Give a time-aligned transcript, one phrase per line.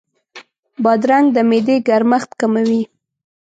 [0.83, 2.81] بادرنګ د معدې ګرمښت کموي.